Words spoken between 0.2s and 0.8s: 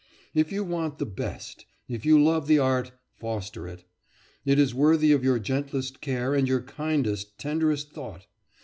If you